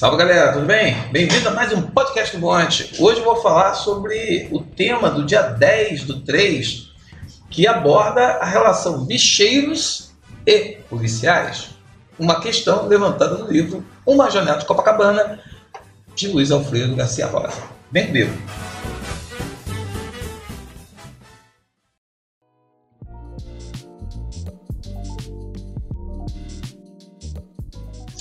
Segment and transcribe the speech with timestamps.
[0.00, 0.96] Salve galera, tudo bem?
[1.12, 2.90] Bem-vindo a mais um podcast do Monte.
[2.98, 6.88] Hoje eu vou falar sobre o tema do dia 10 do 3,
[7.50, 10.10] que aborda a relação bicheiros
[10.46, 11.68] e policiais.
[12.18, 15.38] Uma questão levantada no livro Uma Janela de Copacabana,
[16.14, 17.62] de Luiz Alfredo Garcia Rosa.
[17.92, 18.32] Vem comigo.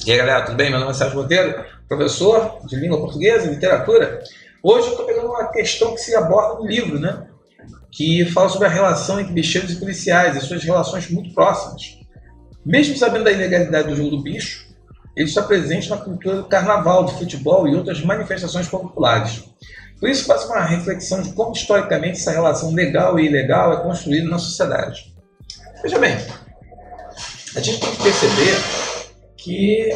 [0.09, 0.71] E aí galera, tudo bem?
[0.71, 4.23] Meu nome é Sérgio Monteiro, professor de língua portuguesa e literatura.
[4.63, 7.27] Hoje eu estou pegando uma questão que se aborda no livro, né?
[7.91, 12.00] Que fala sobre a relação entre bicheiros e policiais e suas relações muito próximas.
[12.65, 14.73] Mesmo sabendo da ilegalidade do jogo do bicho,
[15.15, 19.43] ele está presente na cultura do carnaval, do futebol e outras manifestações populares.
[20.00, 24.28] Por isso, faço uma reflexão de como historicamente essa relação legal e ilegal é construída
[24.28, 25.14] na sociedade.
[25.83, 26.17] Veja bem,
[27.55, 28.89] a gente tem que perceber
[29.43, 29.89] que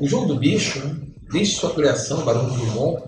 [0.00, 0.80] o jogo do bicho,
[1.30, 3.02] desde sua criação, Barão do Drummond,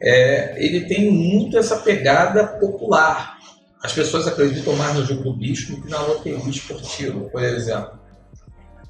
[0.00, 3.38] é, ele tem muito essa pegada popular.
[3.82, 7.98] As pessoas acreditam mais no jogo do bicho do que na loteria esportiva, por exemplo.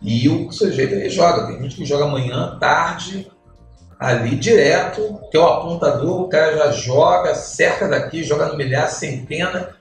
[0.03, 1.47] E o sujeito ele joga.
[1.47, 3.31] Tem gente que joga amanhã, tarde,
[3.99, 9.77] ali direto, é o apontador, o cara já joga, cerca daqui, joga no milhar, centena.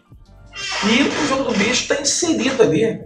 [0.85, 3.01] E o jogo do bicho está inserido ali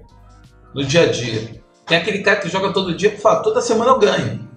[0.74, 1.63] no dia a dia.
[1.86, 4.50] Tem aquele cara que joga todo dia que fala, toda semana eu ganho.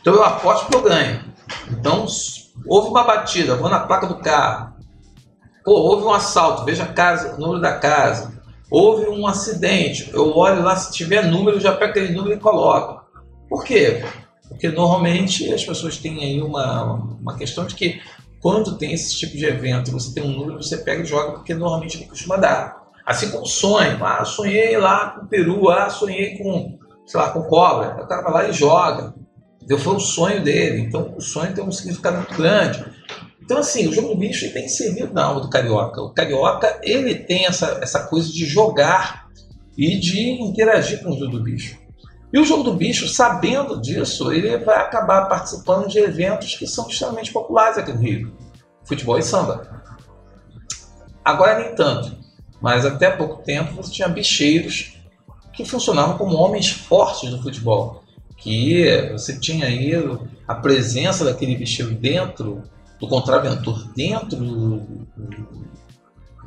[0.00, 1.24] Então eu aposto que eu ganho.
[1.70, 2.06] Então,
[2.66, 4.74] houve uma batida, vou na placa do carro.
[5.64, 8.34] Pô, houve um assalto, veja a casa, o número da casa.
[8.70, 13.04] Houve um acidente, eu olho lá, se tiver número, já pego aquele número e coloco.
[13.48, 14.04] Por quê?
[14.48, 16.84] Porque normalmente as pessoas têm aí uma,
[17.20, 18.00] uma questão de que
[18.40, 21.54] quando tem esse tipo de evento, você tem um número, você pega e joga, porque
[21.54, 22.83] normalmente não costuma dar.
[23.06, 24.04] Assim como sonho.
[24.04, 28.02] Ah, sonhei lá com peru, ah, sonhei com, sei lá, com cobra.
[28.02, 29.14] O cara vai lá e joga.
[29.56, 29.78] Entendeu?
[29.78, 30.82] Foi o sonho dele.
[30.82, 32.84] Então o sonho tem um significado muito grande.
[33.42, 36.00] Então, assim, o jogo do bicho tem inserido na alma do carioca.
[36.00, 39.28] O carioca, ele tem essa, essa coisa de jogar
[39.76, 41.78] e de interagir com o jogo do bicho.
[42.32, 46.88] E o jogo do bicho, sabendo disso, ele vai acabar participando de eventos que são
[46.88, 48.32] extremamente populares aqui no Rio.
[48.82, 49.82] Futebol e samba.
[51.22, 52.23] Agora, nem tanto.
[52.64, 54.94] Mas até pouco tempo você tinha bicheiros
[55.52, 58.02] que funcionavam como homens fortes do futebol.
[58.38, 59.92] Que você tinha aí
[60.48, 62.62] a presença daquele bicheiro dentro
[62.98, 65.68] do contraventor, dentro do, do,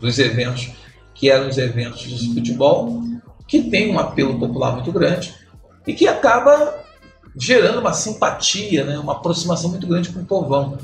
[0.01, 0.71] dos eventos
[1.13, 2.99] que eram os eventos de futebol,
[3.47, 5.35] que tem um apelo popular muito grande
[5.85, 6.83] e que acaba
[7.39, 10.79] gerando uma simpatia, né, uma aproximação muito grande com o povão.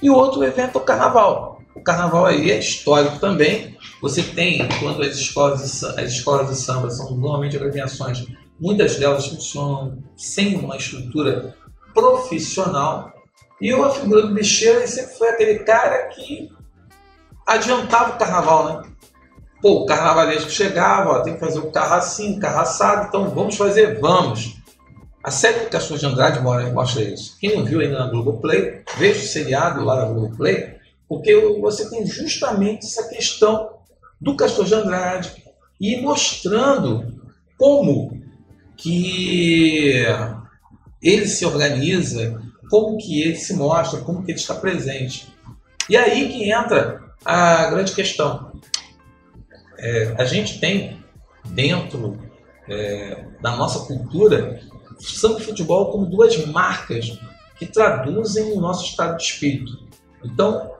[0.00, 1.60] E o outro evento é o carnaval.
[1.74, 3.73] O carnaval aí é histórico também,
[4.04, 8.26] você tem, quando as escolas de, as escolas de samba são normalmente agremiações,
[8.60, 11.56] muitas delas funcionam sem uma estrutura
[11.94, 13.14] profissional.
[13.58, 16.50] E a figura do bicheiro sempre foi aquele cara que
[17.46, 18.82] adiantava o carnaval, né?
[19.62, 23.30] Pô, o carnavalesco chegava, ó, tem que fazer o carro assim, o carro assado, então
[23.30, 24.56] vamos fazer, vamos.
[25.22, 27.38] A série do Castor de Andrade mostra isso.
[27.40, 30.74] Quem não viu ainda na Globoplay, veja o seriado lá na Globoplay,
[31.08, 33.73] porque você tem justamente essa questão
[34.24, 35.44] do Castor de Andrade
[35.78, 37.20] e mostrando
[37.58, 38.22] como
[38.76, 40.04] que
[41.02, 45.28] ele se organiza, como que ele se mostra, como que ele está presente.
[45.88, 48.52] E aí que entra a grande questão.
[49.78, 51.04] É, a gente tem
[51.44, 52.18] dentro
[52.68, 54.60] é, da nossa cultura
[54.98, 57.18] samba e futebol como duas marcas
[57.58, 59.86] que traduzem o nosso estado de espírito.
[60.24, 60.72] Então,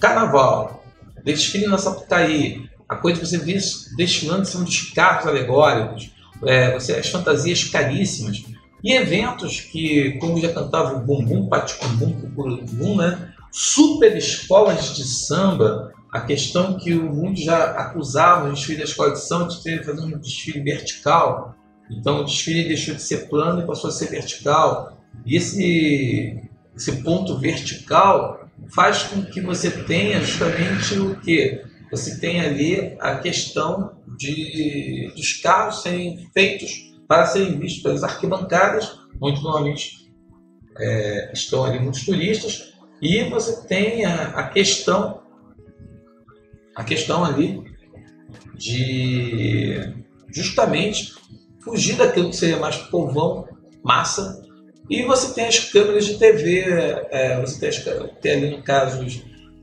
[0.00, 0.82] carnaval,
[1.22, 3.58] desfile na Sapucaí, a coisa que você vê
[3.96, 6.10] desfilando são dos carros alegóricos,
[6.44, 8.44] é, você, as fantasias caríssimas,
[8.82, 13.32] e eventos que, como já cantava o Bumbum, Paticumbum, Cucurumbum, né?
[13.50, 19.20] super escolas de samba, a questão que muitos já acusavam o desfile da escola de
[19.20, 21.54] samba de ter um desfile vertical,
[21.90, 24.96] então o desfile deixou de ser plano e passou a ser vertical,
[25.26, 26.40] e esse,
[26.76, 31.62] esse ponto vertical faz com que você tenha justamente o que?
[31.90, 38.98] Você tem ali a questão de, dos carros serem feitos para serem vistos pelas arquibancadas,
[39.20, 40.12] muito normalmente
[40.78, 45.22] é, estão ali muitos turistas, e você tem a, a questão
[46.74, 47.60] a questão ali
[48.54, 49.80] de
[50.32, 51.12] justamente
[51.60, 53.48] fugir daquilo que seria mais povão,
[53.82, 54.40] massa,
[54.88, 56.60] e você tem as câmeras de TV,
[57.10, 59.04] é, você tem, as, tem ali no caso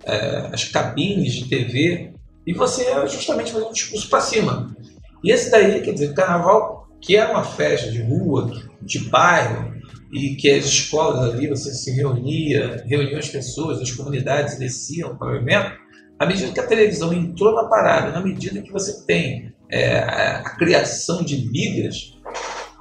[0.04, 2.15] é, as cabines de TV
[2.46, 4.76] e você é justamente fazer um discurso para cima.
[5.24, 8.52] E esse daí, quer dizer, o carnaval, que é uma festa de rua,
[8.82, 9.74] de bairro,
[10.12, 15.34] e que as escolas ali, você se reunia, reunia as pessoas, as comunidades desciam para
[15.34, 15.78] o evento,
[16.18, 20.56] à medida que a televisão entrou na parada, na medida que você tem é, a,
[20.58, 22.18] criação de ligas,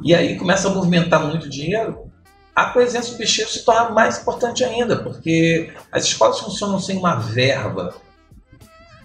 [0.05, 2.11] e aí começa a movimentar muito dinheiro,
[2.55, 7.17] a presença do bicheiro se torna mais importante ainda, porque as escolas funcionam sem uma
[7.17, 7.95] verba,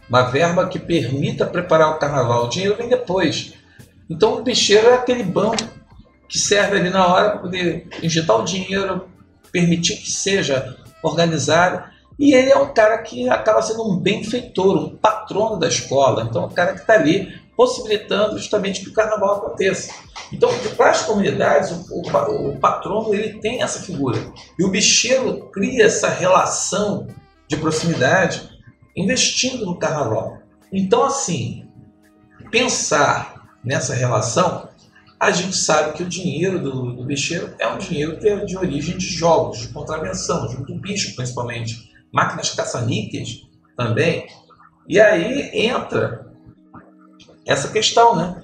[0.09, 2.45] uma verba que permita preparar o carnaval.
[2.45, 3.53] O dinheiro vem depois.
[4.09, 5.63] Então o bicheiro é aquele banco
[6.27, 9.07] que serve ali na hora para poder injetar o dinheiro,
[9.51, 11.83] permitir que seja organizado.
[12.17, 16.27] E ele é um cara que acaba sendo um benfeitor, um patrono da escola.
[16.29, 19.93] Então, é um cara que está ali possibilitando justamente que o carnaval aconteça.
[20.31, 24.17] Então, para as comunidades, o, o, o, patrono ele tem essa figura.
[24.57, 27.07] E o bicheiro cria essa relação
[27.47, 28.49] de proximidade
[28.95, 30.39] investindo no carnaval.
[30.71, 31.67] Então, assim,
[32.51, 34.69] pensar nessa relação,
[35.19, 38.57] a gente sabe que o dinheiro do, do bicheiro é um dinheiro que é de
[38.57, 43.41] origem de jogos, de contravenção, junto do bicho principalmente máquinas caça-níqueis
[43.75, 44.27] também.
[44.87, 46.31] E aí entra
[47.45, 48.41] essa questão, né?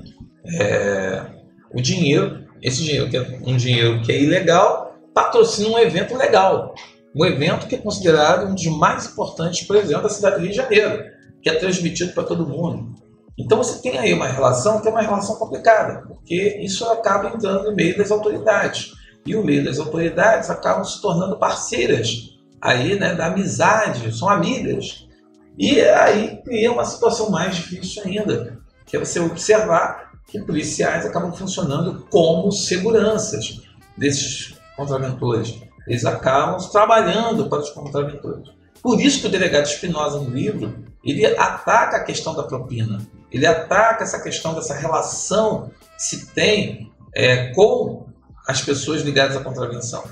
[0.59, 1.25] É,
[1.73, 6.75] o dinheiro, esse dinheiro que é um dinheiro que é ilegal, patrocina um evento legal.
[7.15, 10.51] Um evento que é considerado um dos mais importantes, por exemplo, da cidade do Rio
[10.51, 11.05] de Janeiro,
[11.41, 12.93] que é transmitido para todo mundo.
[13.37, 17.63] Então você tem aí uma relação que é uma relação complicada, porque isso acaba entrando
[17.63, 18.91] no meio das autoridades.
[19.25, 25.07] E o meio das autoridades acabam se tornando parceiras aí, né, da amizade, são amigas.
[25.57, 31.31] E aí cria uma situação mais difícil ainda, que é você observar que policiais acabam
[31.31, 33.61] funcionando como seguranças
[33.97, 35.61] desses contraventores.
[35.87, 38.49] Eles acabam trabalhando para os contraventores.
[38.81, 42.99] Por isso que o delegado Espinosa no livro, ele ataca a questão da propina.
[43.31, 48.05] Ele ataca essa questão dessa relação que se tem é, com
[48.47, 50.03] as pessoas ligadas à contravenção.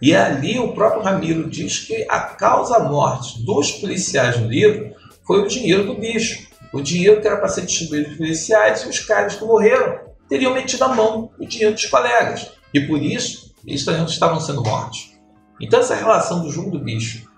[0.00, 4.94] E ali o próprio Ramiro diz que a causa-morte dos policiais no livro
[5.26, 6.46] foi o dinheiro do bicho.
[6.72, 10.52] O dinheiro que era para ser distribuído aos policiais e os caras que morreram teriam
[10.52, 12.50] metido a mão no dinheiro dos colegas.
[12.74, 15.12] E por isso, eles estavam sendo mortos.
[15.60, 17.28] Então essa relação do jogo do bicho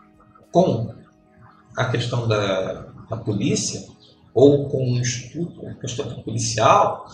[0.52, 0.94] com
[1.76, 3.86] a questão da, da polícia,
[4.34, 7.06] ou com o estudo, a questão policial,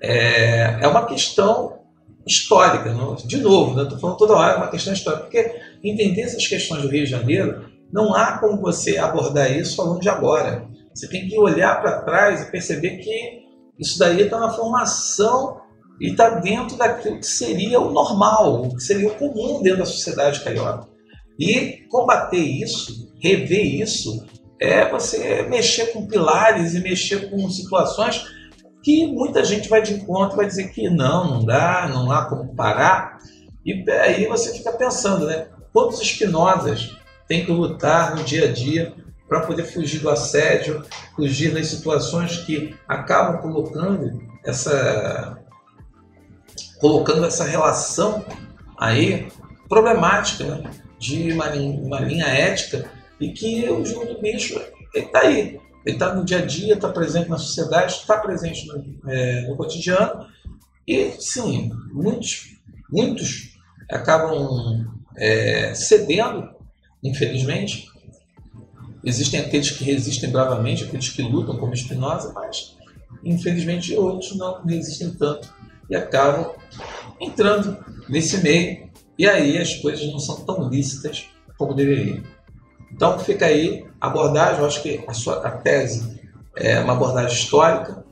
[0.00, 1.80] é, é uma questão
[2.26, 2.92] histórica.
[2.92, 3.14] Não?
[3.14, 3.82] De novo, né?
[3.82, 7.70] estou falando toda hora uma questão histórica, porque entender essas questões do Rio de Janeiro,
[7.92, 10.68] não há como você abordar isso falando de agora.
[10.94, 13.42] Você tem que olhar para trás e perceber que
[13.78, 15.60] isso daí está na formação
[16.00, 19.84] e está dentro daquilo que seria o normal, o que seria o comum dentro da
[19.84, 20.88] sociedade carioca.
[21.38, 24.26] E combater isso, rever isso,
[24.58, 28.24] é você mexer com pilares e mexer com situações
[28.82, 32.54] que muita gente vai de encontro vai dizer que não, não dá, não há como
[32.54, 33.18] parar.
[33.64, 35.48] E aí você fica pensando, né?
[35.72, 36.96] Quantos espinosas
[37.28, 38.94] têm que lutar no dia a dia
[39.28, 45.39] para poder fugir do assédio, fugir das situações que acabam colocando essa
[46.80, 48.24] colocando essa relação
[48.78, 49.28] aí
[49.68, 50.70] problemática, né?
[50.98, 54.60] De uma, uma linha ética e que o jogo do bicho
[54.94, 59.10] está aí ele está no dia a dia, está presente na sociedade, está presente no,
[59.10, 60.26] é, no, cotidiano.
[60.86, 62.56] E, sim, muitos,
[62.90, 63.58] muitos
[63.90, 66.50] acabam é, cedendo,
[67.02, 67.88] infelizmente.
[69.02, 72.76] Existem aqueles que resistem bravamente, aqueles que lutam como Espinosa, mas,
[73.24, 75.54] infelizmente, outros não resistem tanto
[75.90, 76.52] e acabam
[77.20, 77.76] entrando
[78.08, 78.88] nesse meio.
[79.18, 81.28] E aí as coisas não são tão lícitas
[81.58, 82.22] como deveriam.
[82.92, 86.20] Então fica aí a abordagem, eu acho que a, sua, a tese
[86.56, 88.04] é uma abordagem histórica,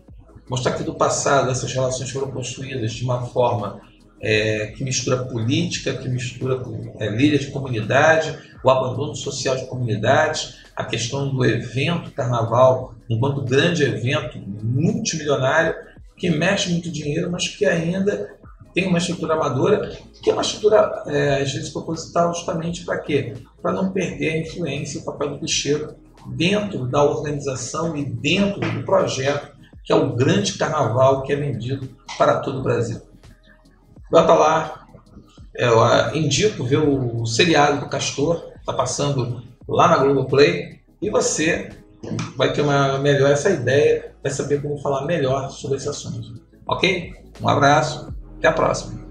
[0.48, 3.80] mostrar que do passado essas relações foram construídas de uma forma
[4.20, 6.62] é, que mistura política, que mistura
[6.98, 13.42] é, líder de comunidade, o abandono social de comunidades, a questão do evento carnaval, enquanto
[13.42, 15.74] grande evento multimilionário,
[16.18, 18.36] que mexe muito dinheiro, mas que ainda
[18.74, 23.34] tem uma estrutura amadora, que é uma estrutura, é, às vezes, proposital justamente para quê?
[23.62, 25.94] Para não perder a influência o papel do bicheiro
[26.26, 31.88] dentro da organização e dentro do projeto, que é o grande carnaval que é vendido
[32.18, 33.00] para todo o Brasil.
[34.10, 34.86] Bota lá,
[35.56, 41.70] é, eu indico ver o seriado do Castor, está passando lá na Globoplay, e você
[42.36, 46.40] vai ter uma melhor essa ideia, vai saber como falar melhor sobre esse assunto.
[46.66, 47.12] Ok?
[47.40, 49.07] Um abraço até a próxima.